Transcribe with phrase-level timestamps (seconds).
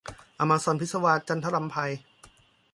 [0.39, 1.75] อะมาซ็อนพิศวาส- จันทรำไพ